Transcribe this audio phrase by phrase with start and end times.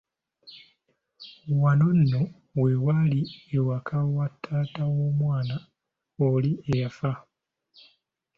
[1.61, 2.21] Wano nno
[2.61, 3.21] w'ewaali
[3.57, 5.55] awaka wa taata w'omwana
[6.27, 7.11] oli eyafa.